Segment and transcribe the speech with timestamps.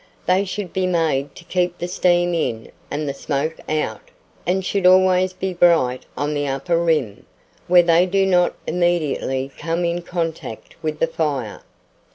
[0.25, 4.01] They should be made to keep the steam in and the smoke out,
[4.47, 7.27] and should always be bright on the upper rim,
[7.67, 11.61] where they do not immediately come in contact with the fire.